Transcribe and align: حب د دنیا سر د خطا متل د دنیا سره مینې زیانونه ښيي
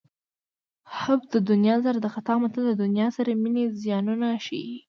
حب 0.99 1.21
د 1.33 1.35
دنیا 1.49 1.75
سر 1.83 1.95
د 2.01 2.07
خطا 2.13 2.33
متل 2.41 2.61
د 2.67 2.73
دنیا 2.83 3.07
سره 3.17 3.31
مینې 3.41 3.65
زیانونه 3.81 4.27
ښيي 4.45 4.71